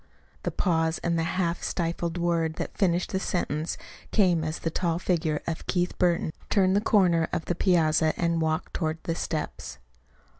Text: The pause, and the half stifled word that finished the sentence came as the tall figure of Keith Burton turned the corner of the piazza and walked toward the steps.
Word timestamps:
The 0.41 0.49
pause, 0.49 0.97
and 1.03 1.15
the 1.19 1.37
half 1.37 1.61
stifled 1.61 2.17
word 2.17 2.55
that 2.55 2.75
finished 2.75 3.11
the 3.11 3.19
sentence 3.19 3.77
came 4.09 4.43
as 4.43 4.57
the 4.57 4.71
tall 4.71 4.97
figure 4.97 5.43
of 5.45 5.67
Keith 5.67 5.95
Burton 5.99 6.33
turned 6.49 6.75
the 6.75 6.81
corner 6.81 7.27
of 7.31 7.45
the 7.45 7.53
piazza 7.53 8.11
and 8.17 8.41
walked 8.41 8.73
toward 8.73 8.97
the 9.03 9.13
steps. 9.13 9.77